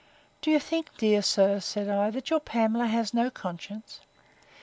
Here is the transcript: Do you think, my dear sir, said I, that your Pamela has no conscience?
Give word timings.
Do 0.41 0.49
you 0.49 0.59
think, 0.59 0.91
my 0.93 0.97
dear 0.97 1.21
sir, 1.21 1.59
said 1.59 1.87
I, 1.87 2.09
that 2.09 2.31
your 2.31 2.39
Pamela 2.39 2.87
has 2.87 3.13
no 3.13 3.29
conscience? 3.29 3.99